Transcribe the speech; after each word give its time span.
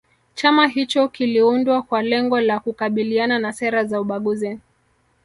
chama 0.33 0.67
hicho 0.67 1.07
kiliundwa 1.07 1.81
kwa 1.81 2.01
lengo 2.03 2.39
la 2.39 2.59
kukabiliana 2.59 3.39
na 3.39 3.53
sera 3.53 3.85
za 3.85 4.01
ubaguzi 4.01 4.59